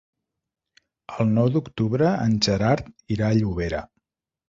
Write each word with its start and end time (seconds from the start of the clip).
El 1.17 1.29
nou 1.35 1.53
d'octubre 1.57 2.09
en 2.25 2.35
Gerard 2.49 2.93
irà 3.19 3.33
a 3.33 3.41
Llobera. 3.45 3.89